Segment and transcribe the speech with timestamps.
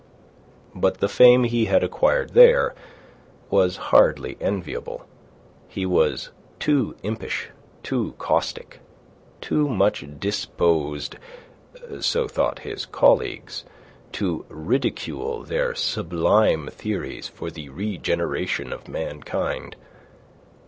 [0.73, 2.73] But the fame he had acquired there
[3.51, 5.05] was hardly enviable.
[5.67, 7.49] He was too impish,
[7.83, 8.79] too caustic,
[9.41, 11.17] too much disposed
[11.99, 13.63] so thought his colleagues
[14.13, 19.75] to ridicule their sublime theories for the regeneration of mankind.